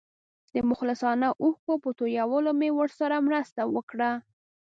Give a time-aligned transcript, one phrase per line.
[0.53, 4.11] د مخلصانه اوښکو په تویولو مې ورسره مرسته وکړه.